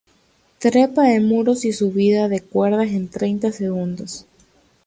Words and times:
Trepa 0.57 1.03
de 1.03 1.19
muros 1.19 1.63
y 1.63 1.73
subida 1.73 2.27
de 2.27 2.41
cuerdas 2.41 2.89
en 2.89 3.07
treinta 3.07 3.51
segundos. 3.51 4.25